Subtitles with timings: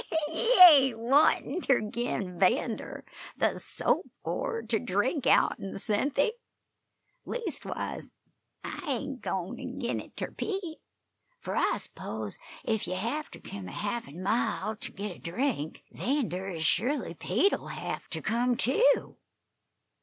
[0.29, 3.05] "Ye ain't wantin' ter gin 'Vander
[3.37, 6.31] the soap gourd ter drink out'n, Cynthy!
[7.23, 8.11] Leastwise,
[8.63, 10.79] I ain't goin' ter gin it ter Pete.
[11.39, 15.83] Fur I s'pose ef ye hev ter kem a haffen mile ter git a drink,
[15.91, 19.17] 'Vander, ez surely Pete'll hev ter kem, too.